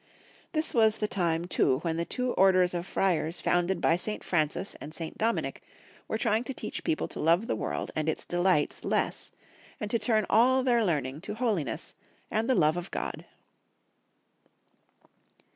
This 0.53 0.73
was 0.73 0.97
the 0.97 1.07
time 1.07 1.45
too 1.45 1.77
when 1.81 1.97
the 1.97 2.05
two 2.05 2.33
orders 2.33 2.73
of 2.73 2.87
friars 2.87 3.39
founded 3.39 3.79
by 3.79 3.97
St. 3.97 4.23
Francis 4.23 4.75
and 4.81 4.95
St. 4.95 5.15
Dominic 5.15 5.61
were 6.07 6.17
trying 6.17 6.43
to 6.45 6.55
teach 6.55 6.83
people 6.83 7.07
to 7.09 7.19
love 7.19 7.45
the 7.45 7.55
world 7.55 7.91
and 7.95 8.09
its 8.09 8.25
delii^fhts 8.25 8.83
less, 8.83 9.29
and 9.79 9.91
to 9.91 9.99
turn 9.99 10.25
all 10.27 10.63
their 10.63 10.83
learning 10.83 11.21
to 11.21 11.35
holiness 11.35 11.93
and 12.31 12.49
the 12.49 12.55
love 12.55 12.77
of 12.77 12.89
God. 12.89 13.25